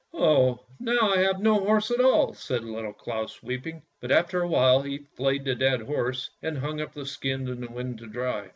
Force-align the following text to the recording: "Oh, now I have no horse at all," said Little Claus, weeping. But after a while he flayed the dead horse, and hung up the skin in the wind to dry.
"Oh, 0.15 0.65
now 0.79 1.11
I 1.13 1.17
have 1.17 1.41
no 1.41 1.59
horse 1.59 1.91
at 1.91 1.99
all," 2.01 2.33
said 2.33 2.63
Little 2.63 2.91
Claus, 2.91 3.43
weeping. 3.43 3.83
But 3.99 4.11
after 4.11 4.41
a 4.41 4.47
while 4.47 4.81
he 4.81 4.97
flayed 5.15 5.45
the 5.45 5.53
dead 5.53 5.81
horse, 5.83 6.31
and 6.41 6.57
hung 6.57 6.81
up 6.81 6.93
the 6.93 7.05
skin 7.05 7.47
in 7.47 7.61
the 7.61 7.69
wind 7.69 7.99
to 7.99 8.07
dry. 8.07 8.49